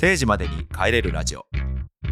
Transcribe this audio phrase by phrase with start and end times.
[0.00, 1.44] 定時までに帰れるラジオ。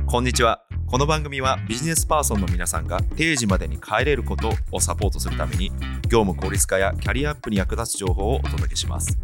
[0.05, 0.63] こんにちは。
[0.87, 5.71] この番組はビジネスパーソンの皆さんが定時までに帰れることをサポートするために
[6.07, 9.19] 業務効率化やキャリアアップに役立つ情報をお届けします。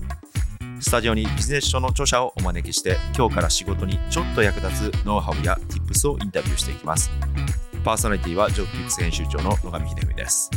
[0.80, 7.10] スタジオにビジネス書の著者をお招きして今日から仕事にちょっと役立つノウハウや Tips をインタビューしていきます。
[7.84, 10.48] パーソナリティはジョッキック編集長の野上秀文です。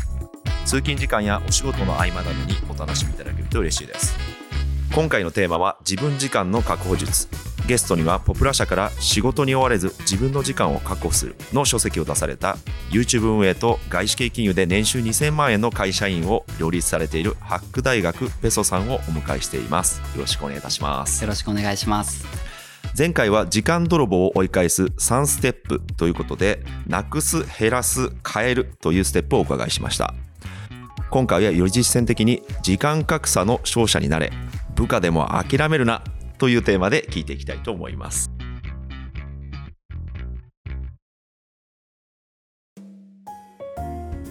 [0.63, 4.15] 通勤時間やお仕事の合間などにお楽しみいただけると嬉しいです。
[4.95, 7.27] 今回のテーマは自分時間の確保術。
[7.67, 12.55] ゲストにはポプラ社から仕事に追われず自分の時間を確保するの書籍を出された
[12.91, 19.99] YouTube 運営と外資系金融で年収2000万円の会社員を両立されているハック大学ペソさんをお迎えしています。
[20.15, 21.21] よろしくお願いいたします。
[21.21, 22.25] よろしくお願いします。
[22.97, 30.13] 前回は時間泥棒を追い返す3ステップということでなくす減らす変えるというステップをお伺いしました。
[31.09, 34.31] 今回はより実践的に時間格差の勝者になれ
[34.75, 36.01] 部下でも諦めるな
[36.37, 38.31] というテーマで聞いていきたいと思います。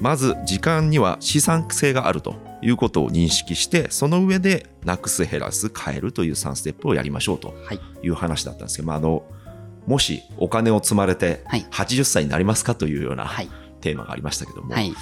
[0.00, 7.54] まず時間には資産性があるということを認識してその上でなくす減らす変えるという3ステップをやりましょうと
[8.02, 8.08] い。
[8.08, 9.24] う話だったんですけど、まあ、あの
[9.86, 13.30] もしお金を積まれて80歳になりますかというような
[13.80, 14.92] テーマがありましたけども、はい、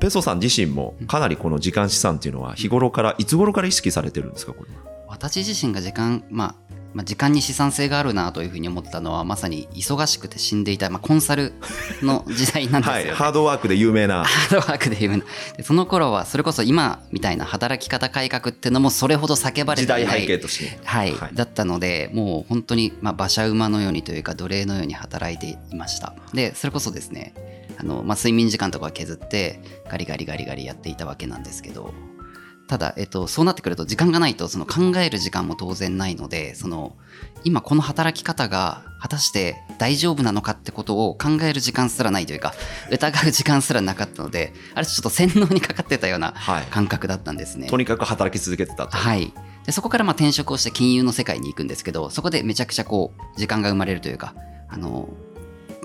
[0.00, 4.70] ペソさん自身もかなりこの時間資産っていうのは日頃からいつ頃から意識されてるんですかこれ
[5.08, 6.54] 私自身が時間、まあ、
[6.96, 11.52] まあ、時間に資産性があるなというふうに思ったのはまさに忙しくて死んでいた、まあ、コンサル
[12.00, 14.24] の時代なんですよ、はい、ハードワークで有名な。
[14.24, 15.24] ハードワークで有名な。
[15.58, 26.14] でその頃はそれこそ今みたいな働き方改革っていうのもそれほど叫ばれていない時代背景として、はい、はい、だったのでもう本当にまあ馬車馬のようにというか奴隷のように働いていました。
[26.32, 27.34] でそれこそですね
[27.78, 31.92] あの、まあ、睡眠時間とか削ってガリガリガリガリやっていたわけなんですけど
[32.68, 36.96] ただ、えっと、そうなってくると時間がないとその考える時間も当然ないのでその
[37.44, 42.54] 今この働き方が果たして大丈夫なのかってことを考える時間すらないというか
[42.90, 46.34] 疑う時間すらなかったのであれちょっと洗脳にかかってたような
[46.70, 47.62] 感覚だったんですね。
[47.62, 48.96] はい、とにかく働き続けてたと。
[48.96, 49.32] はい
[49.64, 54.32] でそこからまあ転職をして金融の世界に行くんですけどそこでめちゃくちゃこう時間が生まれるというか
[54.68, 55.08] あの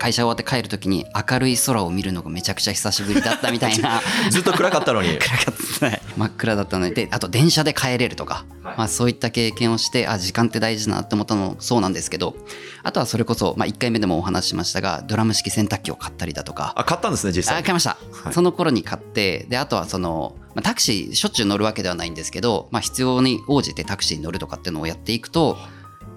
[0.01, 4.01] 会社終わって帰る時に明るい空を見るのがめちゃくちゃ久しぶりだったみたいな。
[4.31, 5.09] ずっと暗かったのに。
[5.21, 7.07] 暗かった、真っ暗だったので。
[7.11, 12.35] あと電車で帰れるとか、はい、まあ、そういった経験をしてあ時間って大事だなって思ったのもそうなんですけど。
[12.81, 16.73] あとはそれこそ、まあ、1回目でもお話ししましたがドラム式洗濯機を買ったりだとか。
[16.75, 17.59] あ買ったんですね実際。
[17.59, 17.91] あ買いました、
[18.23, 25.57] はい、その頃に買ってであとはそのまあ、タクシーしょっちゅう乗るわけではないんですけど、まあ、必要に応じてタクシーに乗るとかっていうのをやっていくと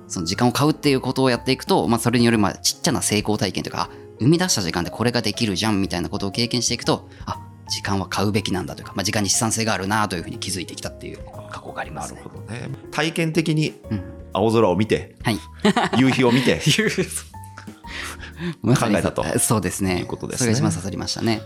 [0.08, 11.18] その時間を買うっていうことをやっていくと、まあ、それによるまあちっちゃな成功体験とか生み出した時間でこれができるじゃんみたいなことを経験していくとあ時間は買うべきなんだというか、まあ、時間に資産性があるなというふうに気づいてきたっていう
[11.50, 12.68] 過去があります、ね、なるほどね。
[12.90, 13.74] 体験的に
[14.32, 16.60] 青空を見て、うん、はい、夕日を見て
[18.62, 19.24] 考えたと。
[19.38, 20.00] そうですね。
[20.00, 20.44] いうことですね。
[20.44, 21.40] それが一番刺さりましたね。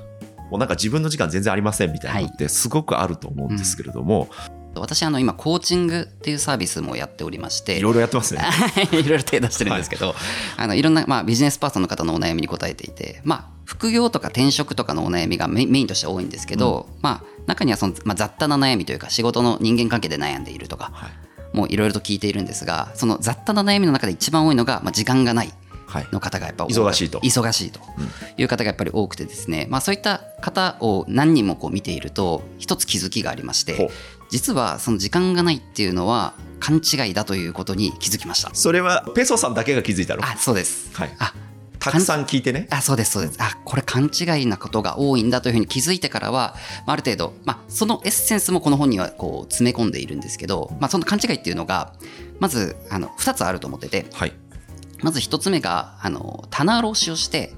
[0.51, 8.43] もうなんか自分の時間全然ありませんみたいなのってすごくあると思うんですけれども、はいうん私あの今コーチングっていうサービスもやっておりましていろいろやってますね。
[8.93, 10.17] いろいろ手出してるんですけど、はい、
[10.57, 25.53] あのいろんな、まあ、ビジネスパーソンの方のお悩みに答えていてまあ副業とか転職とかのお悩みがメインとして多いんですけど、うん、まあ中にはその、まあ、雑多な悩みというか仕事の人間関係で悩んでいるとか、はい、もういろいろと聞いているんですがその雑多な悩みの中で一番多いのが、まあ、時間がない
[26.13, 27.19] の方がやっぱ、はい、忙しいと。
[27.21, 27.81] 忙しいと
[28.37, 33.91] いう方がやっぱり多くてですね、まあ、そういった方を何人もこう見ていると一つ気づきがありまして
[34.29, 38.51] 実はその時間がないっていうのは勘違いだということに気づきました。
[38.55, 40.25] それはペソさんだけが気づいたの？
[40.25, 41.33] あそうです、はい、あ
[41.79, 42.67] たくさん聞いてね？
[42.71, 43.39] あそうですそうです。
[43.41, 46.57] あこれ勘違いなことが多いんだというふうに気づいてからは
[46.87, 51.95] ある程度、まあ、そのエッセンスもこの本にはこう詰め込んでいるんですけど、まあ、その勘違いっていうのが
[52.41, 54.33] まずあの2つあると思ってて、はい、
[55.03, 57.55] まず1つ目があの棚卸しをして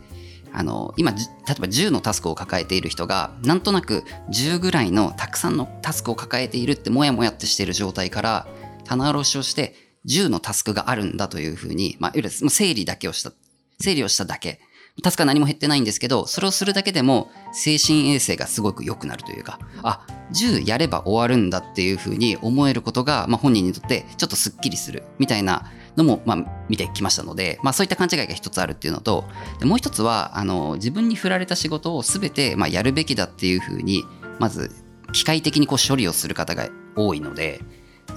[0.52, 8.48] あの今例えば10のタスクを抱えている人がなんとなく10ぐらいのたくさんのタスクを抱えているってもやもやってしている状態から
[8.84, 9.74] 棚卸しをして
[10.06, 13.32] 10のタスクがあるんだというふうに、まあ、いわゆる整理だけをした
[13.78, 14.60] 整理をしただけ。
[15.02, 29.24] タスクは何も減ってないんですけどそれをするだけでも精神衛生がすごく良くなるというかあ10やれば終わるんだっていうふうに思えることが、まあ、本人にとってちょっとすっきりするみたいなのも、まあ、見てきましたので、まあ、そういった勘違いが一つあるっていうのと
[29.58, 34.04] でもう一つはあの自分に振られた仕事を全て、まあ、やるべきだっていうふうに
[34.38, 34.70] まず
[35.12, 37.60] 機械的にこう処理をする方が多いので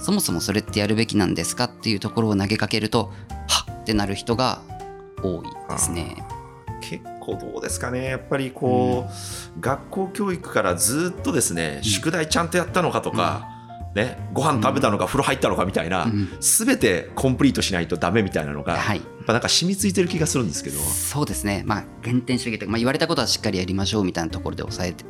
[0.00, 3.12] そもそもそれってやるべきなんですかっていうところを投げかけると
[3.48, 4.62] はっってなる人が
[5.22, 6.24] 多いですね。
[6.80, 8.04] 結構どうですかね。
[8.06, 13.46] やっぱりこう、うん、学校教育からずっとですね、宿題ちゃんとやったのかとか、
[13.94, 16.28] ね、ご飯食べたのか風呂入ったのかみたいな、うん。
[16.40, 18.96] すべてコンプリートしないとダメみたいなのが、はい。
[18.96, 20.80] やっぱなんか染みついてる気がするんですけど。
[20.80, 25.04] そうですね、まあ、原点主義というか、まあ、言われたことはしっかりやりましょうみたいなところで抑えて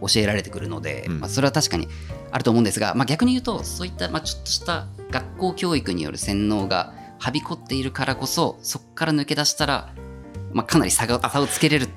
[0.00, 1.20] お教えられてくるので、うん。
[1.20, 1.88] まあ、それは確かに
[2.30, 9.94] あると思うんですが、まあ、逆に言うとそういった、まあ、ちょっとした学校教育による洗脳がはびこっているからこそそこから抜け出したら、
[10.52, 11.88] まあ、かなり差が差をつけれる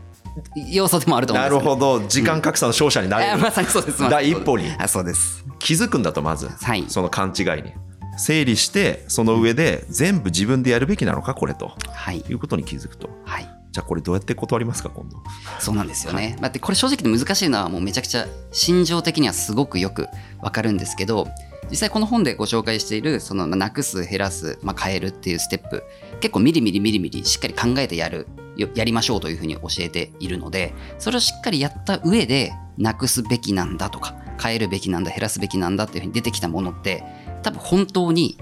[0.72, 1.54] 要素でもあると思うんです。
[1.56, 3.34] なるほど、時間格差の勝者になれる。
[3.34, 4.10] あまさにそうです。
[4.10, 4.72] 第一歩に。
[4.78, 5.46] あそうです。
[5.60, 6.86] 気づくんだと、まず、はい。
[6.88, 7.74] その勘違いに。
[8.18, 11.74] 整理して、その上で全部自分でやるべきなのか、これと。
[11.88, 12.24] はい。
[12.30, 13.10] いうことに気づくと。
[13.26, 13.50] はい。
[13.72, 15.18] じゃあ、これどうやって断りますか、今度。
[15.60, 16.38] そうなんですよね。
[16.42, 20.08] だってこれ正直で難しいのはもうめちゃくちゃ心情的にはすごくよく
[20.42, 21.28] わかるんですけど
[21.70, 25.84] 実際この本でご紹介しているそのまあなくす減らす、まあ、変えるっていうステップ
[26.20, 37.04] 結構ミリミリミリミリしっかり考えてやるよやりましょうというふうに教えているのでそれをしっかりやった上でなくすべきなんだとか変えるべきなんだ減らすべきなんだっていうふうに出てきたものって
[37.44, 38.38] 多分本当に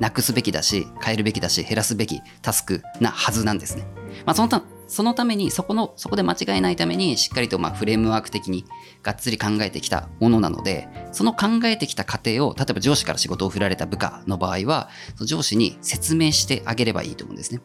[0.00, 3.86] なくすべきだし変えるべきだし減らすべきタスクなはずなんですね。
[4.24, 8.64] まあ、そのたそのためにそこのそこで間違えないためにしっかりとまあフレームワーク的に
[9.02, 17.60] がっつり考えてきたものなのでその考えてきた過程を例えば上司から仕事を振られた部下の場合はその上司に説明してあげればいいと思うんですね。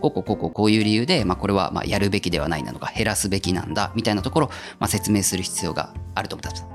[0.00, 6.66] こうここここういう理由で、まあ、これはまあやるべきではないなのか減らすべきなんだみたいなところをまあ説明する必要があると思ったんです。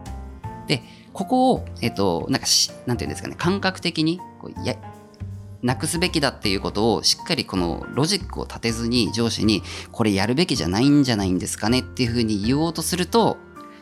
[0.68, 0.83] で
[1.13, 4.75] ここを、えっと、なんかし、なんていうんですかね、感覚的にこうや、
[5.62, 13.38] なくすべきだっていうことをしっかりこのロジックを立てずに上司にこれやるべきじゃないんじゃないんですかねっていうふうに言おうとすると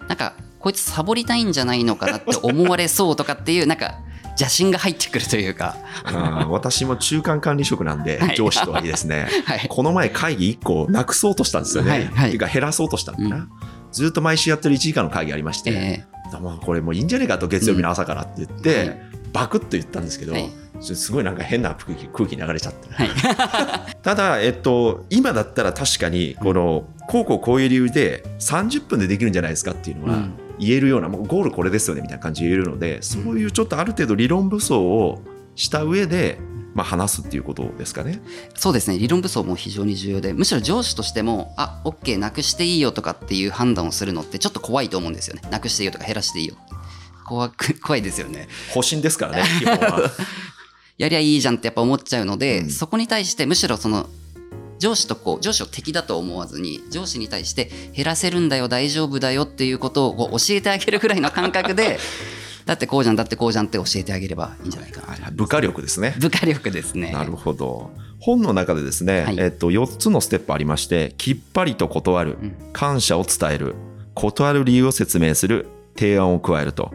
[0.10, 4.00] なんかこいつサボりたいんじゃないのかなって思われそうとかっていうなんか
[4.40, 5.76] 邪心が入ってくるというか、
[6.12, 8.36] うん私も中間管理職なんで、はい。
[8.36, 9.28] 上司とはいいですね。
[9.46, 11.92] はい、この前会議1個なくそうとしたんですよね。
[11.92, 12.28] はいはい。
[12.28, 13.36] っていうか減らそうとしたんだな。
[13.36, 13.50] うん。
[13.92, 16.06] ずっと毎週やってる1時間の会議ありまして、え
[16.40, 19.00] もうこれもういいんじゃねえかと月曜日の朝からって言って、はい。
[19.34, 20.50] バクッと言ったんですけど、はい。
[20.82, 23.10] すごいなんか変な空気空気流れちゃって、はい。
[24.02, 35.22] ただ、えっと、今だったら確かにこのこうこうこういう理由で30分でできるんじゃないですかっていうのはうん言えるような、もうゴールこれですよねみたいな感じで言えるのでそういうちょっとある程度理論武装を
[35.56, 36.38] した上で、
[36.74, 38.22] まあ、話すっていうことですかね。
[38.56, 38.98] そうですね。
[38.98, 45.42] 理論武装も非常に重要でむしろ上司としてもあ OK なくしていいよとかっていう判断をするのってちょっと怖いと思うんですよね。
[45.50, 46.56] なくしていいよとか減らしていいよ
[47.26, 48.48] 怖く 怖いですよね。
[48.74, 50.12] 保身ですからね基本は。
[50.98, 52.70] やりゃいいじゃんってやっぱ思っちゃうので、うん。
[52.70, 54.10] そこに対してむしろその
[54.80, 62.00] 上司とこう上司を敵だと思わずに上司に対して減らせるんだよ大丈夫だよっていうことをこう教えてあげるぐらいの感覚で
[62.66, 66.16] だってこうじゃんだってこうじゃんって教えてあげればいいんじゃないかな部下力ですね。
[66.20, 67.92] 部下力ですねなるほど。
[68.20, 73.76] 本の中でですね、はいえっと、4つのステップありまして、きっぱりと断るうん、感謝を伝える、
[74.14, 75.68] 断る理由を説明する、
[75.98, 76.94] 提案を加えると。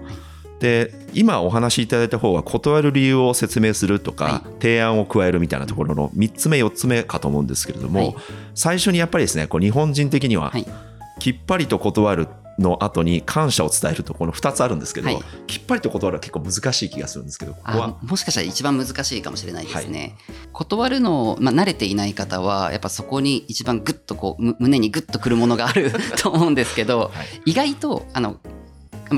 [0.65, 8.17] で、今お話しいただいた方は、断る理由を説明するとか、は提案を加えるみたいなところの3つ目、4つ目かと思うんですけれども、はい。
[8.55, 10.67] 最初にやっぱりですね、こう日本人的には、はい。
[11.19, 12.29] きっぱりと断る
[12.59, 15.23] の後に感謝を伝えると、この2つあるんですけど、はい。
[15.47, 17.99] きっぱりと断るは結構難しい気がするんですけど、ここは。
[18.01, 20.17] あもしかしたら一番難しいかもしれないですね。
[20.55, 27.51] 断るのを、まあ、慣れていない方はやっぱそこに一番グッとこうむ胸にグッとくるものがあると思うんですけど、はい。
[27.51, 28.54] 意外とあのまあ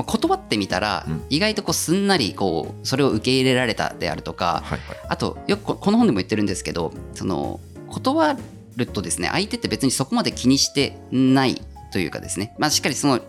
[0.05, 1.25] 断ってみたら、うん。
[1.29, 4.63] 意外とこうすんなりこうそれを受け入れられたであるとか
[5.07, 8.37] あとよくここの本でも言ってるんですけどその断
[8.75, 13.19] るとですね相手って別にそこまで気にしてないというかですね、まあ、しっかりその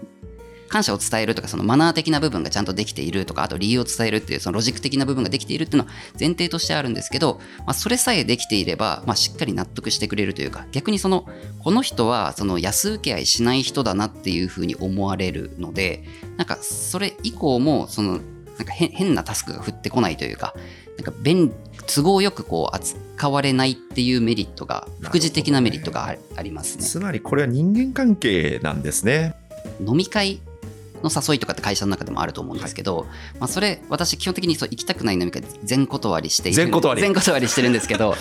[0.69, 11.27] 感謝を伝えるとかそのマナー的な部分がちゃんとできているとかあと理由を伝えるっていうそのロジック的な部分ができているっていうのは前提としてあるんですけど、まあ、それさえできていれば、まあ、しっかり納得してくれるというか逆にその
[11.59, 16.05] この人はその安請け合いしない人だなっていうふうに思われるので
[16.37, 18.21] なんかそれ以降もその
[18.59, 20.55] なんか変変なタスクが降ってこないというか
[20.97, 21.53] なんか便
[21.87, 26.85] 都合よくこう扱われないっていうメリットが副次的なメリットがあありますね。
[26.85, 29.35] つまりこれは人間関係なんですね。
[29.81, 30.41] 飲み会
[31.03, 33.07] の誘いとかって会社の中でもあると思うんですけど、
[33.39, 38.15] まあ、それ私基本的にそう行きたくない飲み会全断りしている全断り全断りしてるんですけど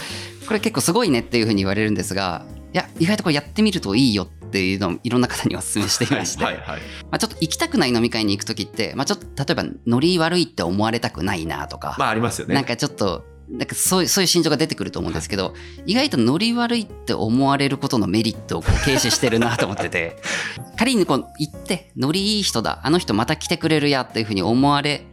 [0.47, 6.81] これ結構すごいねっていうふうに言われるんですがいや意外とこれやってみるといいよっていうのをいろんな方にお勧めしていまして、はいはい。
[7.03, 12.55] まあ、ちょっと行きたくない飲み会に行く時って、まあ、ちょっと例えばノリ悪いって思われたくないなとか、まあありますよね。
[12.55, 15.53] なんかちょっとなんかそういうそういう心情が出てくると思うんですけど、
[15.85, 20.17] 意外とノリ悪いって思われることのメリットをこう軽視してるなと思ってて
[20.77, 25.05] 仮にこう行ってノリいい人だあの人また来てくれるやっていうふうに思われ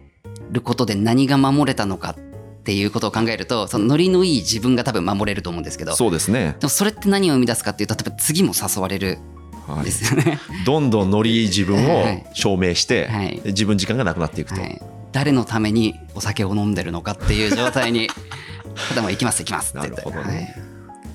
[0.50, 6.56] ることで何が守れたのかっていうことを考えるとそのノリのいい自分が多分守れると思うんですけどそうですね。
[6.58, 9.18] でもそれって何を生み出すかっていうと例えば次も誘われる
[9.66, 10.38] はいんですよね。
[10.66, 14.60] どんどんノリいい自分をはい証明して、はい自分時間がなくなっていくと。
[14.60, 14.80] はい、
[15.14, 18.08] 誰のためにお酒を飲んでるのかっていう状態に
[18.94, 20.02] でも行きます行きますって言って。
[20.02, 20.54] なるほどね。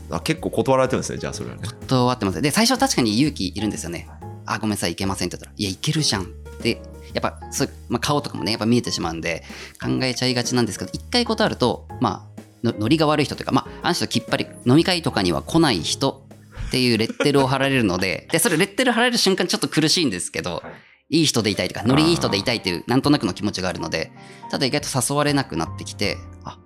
[0.10, 0.20] はい。
[0.20, 1.63] あ結構断られてるんですねじゃあそれはね。
[1.82, 2.41] 断ってます。
[2.41, 4.08] で最初は確かに勇気いるんですよね。
[4.46, 6.25] あごめんなさい行けませんって言ったらいや行けるじゃんっ
[6.62, 6.82] て。
[7.13, 9.44] やっぱそう、まあ、顔とかもねやっぱ見えてしまうんで
[9.84, 16.27] 考えちゃいがちなんですけど一回断るとまあのノリが悪い人というかまああの人きっぱり飲み会とかには来ない人
[16.68, 20.62] っていうレッテルを貼られるのででそれレッテル貼られる瞬間ちょっと苦しいんですけど、
[21.10, 24.12] いい人でいたいとかノリいい人でいたいっていうなんとなくの気持ちがあるので
[24.51, 26.60] ただ意外と誘われなくなってきてあ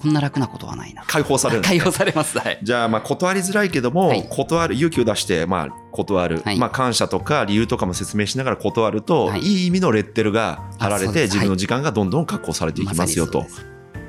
[0.00, 1.04] こんな楽なことはないな。
[1.06, 1.68] 解放されるね。
[1.68, 2.38] 解放されます。
[2.38, 2.58] はい。
[2.62, 4.26] じゃあまあ断りづらいけども、はい。
[4.30, 6.58] 断る勇気を出してまあ断る、はい。
[6.58, 9.40] まあ感謝とか理由とかも説明しながら断ると、はい。
[9.40, 13.44] い、い意味のレッテルが貼られて自分の時間がどんどん確保されていきますよと、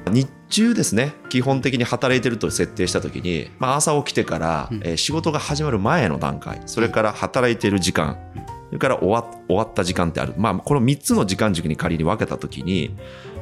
[0.09, 4.77] 日中ですね基本的に働いてると設定した時に、まあ、朝起きてから、うん。
[4.85, 8.17] えー仕事が始まる前の段階それから働いている時間、
[8.71, 12.95] それから終わ終わった時間ってある、まあ、この3つの時間軸に仮に分けた時に、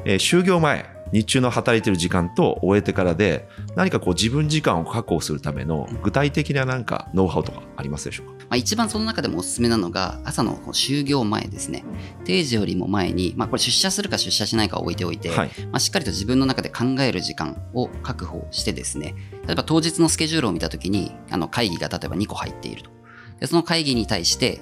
[0.05, 8.31] えー就業前日中の働いてる時間と終えてからで何かこう自分時間を確保するための具体的ななんかノウハウとかありますでしょうか？
[8.33, 11.83] まあ、一番その中でもおすすめなのが朝の就業前ですね。
[12.25, 15.49] 定時よりも前に、まあ、これ出社するか出社しないかは置いておいて、はい。
[15.71, 19.15] まあ、しっかりと自分の中で考える時間を確保してですね。
[19.47, 22.91] 例えば当日のスケジュールを見た時にあの会議が例えば2個入っていると。
[23.39, 24.61] でその会議に対して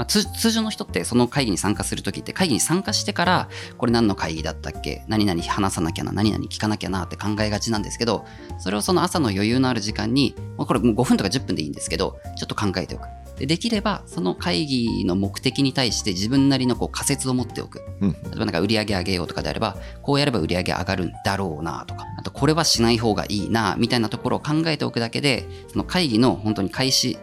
[0.00, 5.04] まあ、通通常の人ってその会議に参加するときって会議に参加してからこれ何の会議だったっけ？
[5.08, 8.24] 何々話さなきゃな何々聞かなきゃなって考えがちなんですけど
[8.58, 13.08] それをその朝の余裕のある時間にこれもう5分とか10分でいいんですけどちょっと考えておく。
[13.36, 17.82] でできればその会議の目的に対して自分なりのこう仮説を持っておく。
[18.00, 18.12] うん。
[18.12, 27.18] 例えばなんか売り上げ上げようとかであればこうやれば売り上げ上がるんだろうなとかあとこれはしない方がいいなみたいなところを考えておくだけでその会議の本当に開始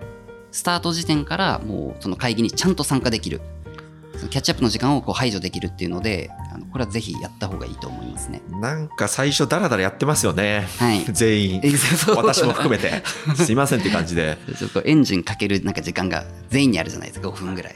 [0.58, 3.42] スタート時点からもうその会議にちゃんと参加できる。
[4.32, 8.42] キャッチアップの時間をこう排除できるっていうのであのこれはぜひやった方がいいと思いますね。
[8.60, 10.68] なんか最初ダラダラやってますよね。
[10.80, 11.06] はい。
[11.14, 11.62] 全員。
[12.16, 13.04] 私も含めて。
[13.38, 14.40] すいませんって感じで。
[14.58, 17.76] ちょっとエンジンかけるなんか時間が全員にあるじゃないですか5分ぐらい。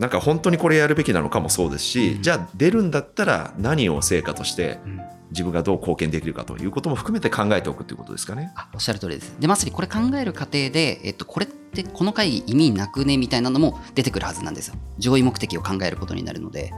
[0.00, 2.22] なんか本当にこれやるべきなのかもそうですし、うん。
[2.22, 5.00] じゃあ出るんだったら何を成果としてうん
[5.32, 8.52] 自分がどう貢献できるかということも含めて考えておくということですかね。
[8.54, 9.34] あおっしゃる通りです。
[9.40, 14.74] で、まさにこれ考える過程で、えっと、これってこの会議意味なくねみたいなのも出てくるはずなんですよ。
[14.98, 16.72] 上位目的を考えることになるので、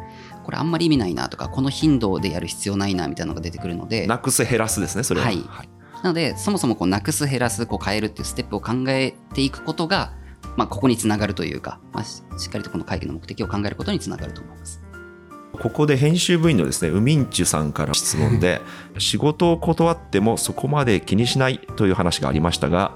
[0.44, 5.26] これあんまり意味ないなとか、この頻度でやる必要ないなみたいなのが出てくるので、なくす減らすですねそれは。
[5.26, 5.44] はい
[6.04, 10.12] なので、そもそもこうなくす、減らす、こう変えるっていうステップを考えていくことが、
[10.54, 14.83] まあ、ここにつながるというか、まあ、ししっかりとこの会議の目的を考えることにつながると思います。
[15.60, 18.60] ここで編集部員のですねウミンチュさんから質問で
[18.98, 22.92] 仕事を断ってもそこまで気にしないという話がありましたが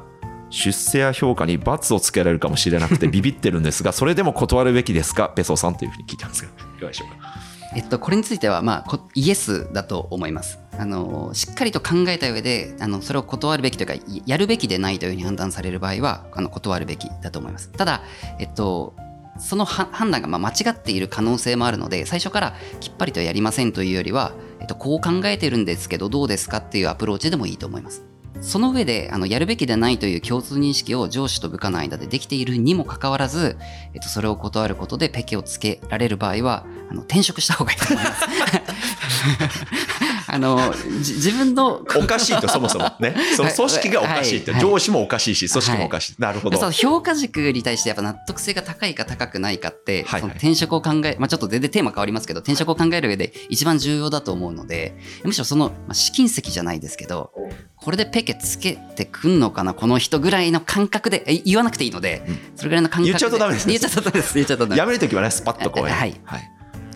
[0.51, 5.29] 出世や評価に罰をつけられるかもしれなくて ビビってるんですがそれでも断るべきですか？
[5.29, 7.29] ペソさんというふうに聞いてますがいかがでしょうか？
[7.77, 10.59] えっと、これについては、まあ、こイエスだと思います。
[10.79, 17.69] あのしっかりと考えた上であのそれを断るべきというかいやるべきでないというふうに判断される場合はあの断るべきだと思います。
[17.71, 18.03] ただ、
[18.39, 18.95] えっと、
[19.39, 28.05] その判断がま間違っている可能性もあるので最初からきっぱりとやりませんというよりは、えっと、こう考えてるんですけどどうですかっていうアプローチでもいいと思います。
[28.41, 33.57] その上であのやるべきでないという共通認識を上司と部下の間でできているにもかかわらず、
[33.95, 38.25] えっと、それを断ることでペケをつけられる場合はあの転職した方がいいと思います。
[40.31, 40.59] あの
[41.01, 43.15] じ自分の おかしいとそもそもね。
[43.37, 46.59] その組織がおかしいって、はい上司もおかしいし組織もおかしい、なるほど。
[46.59, 50.05] その評価軸に対してやっぱ納得性が高いか高くないかって、
[50.37, 57.31] 転職を考え、まあ、ちょっと全然テーマ変わりますけど転職を考える上で一番重要だと思うのでむしろその、まあ、試金石じゃないですけど
[57.77, 62.39] これでペケつけてくんのかなこの人ぐらいの感覚でえ言わなくていいので、うん。
[62.57, 63.09] それぐらいの感覚で。
[63.11, 63.73] 言っちゃうとダメですね。
[63.79, 64.35] 言っちゃうとダメです。
[64.35, 66.21] 言っちゃうとダメやめるときはねスパッとこう、はい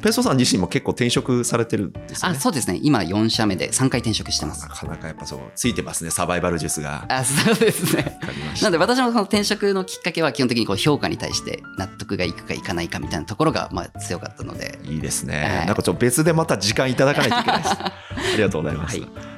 [0.03, 2.37] ペソさん自身も結構転職されてるんですよね。
[2.37, 2.81] あそうですね。
[2.83, 4.69] 今4社目で3回転職してます。
[4.69, 7.07] なかなかやっぱそうついてますねサバイバル術が。
[7.09, 8.19] あそうですね。
[8.61, 14.79] なので私もその転職のきっかけは基本的にこう評価に対して納得がいくかいかないかみたいなところがまあ強かったので。
[14.85, 15.67] いいですね、はい。
[15.67, 17.75] なんかちょっと別でまた時間いただかないといけないです。
[17.79, 17.93] あ
[18.37, 19.33] りがとうございます、はい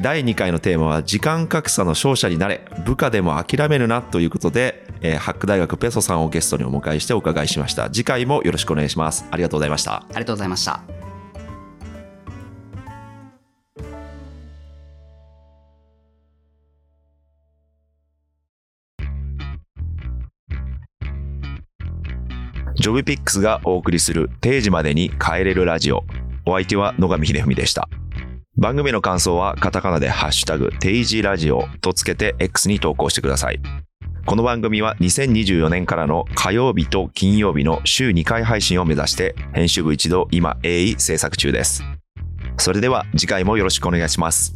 [0.00, 2.64] 第2回のテーマは時間格差の勝者になれ。
[2.84, 10.98] 部下でも諦めるなということで、えーハック大学ペソさんをゲストにお迎えしてお伺いしました次回もよろしくお願いしますありがとうございましたありがとうございました
[22.80, 26.04] ジョブピックスがお送りする定時までに帰れるラジオ。
[26.46, 27.88] お相手は野上秀文でした。
[28.56, 33.60] 番組の感想はカタカナでハッシュタグ定時ラジオとつけて X に投稿してください。
[34.28, 41.82] この番組は2024年からの火曜日と金曜日の週2回配信を目指して編集部一同今鋭意制作中です。
[42.58, 44.54] それでは次回もよろしくお願いします。